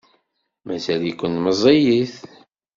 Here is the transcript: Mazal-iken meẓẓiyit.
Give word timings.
Mazal-iken 0.67 1.33
meẓẓiyit. 1.43 2.15